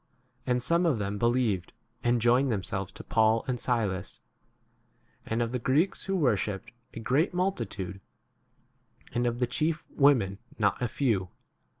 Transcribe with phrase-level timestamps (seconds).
[0.47, 4.19] And some of them be lieved, and joined themselves to Paul and Silas,
[5.27, 8.01] and of the Greeks who worshipped, a great multi tude,
[9.13, 11.29] and of the chief women not 5 a few.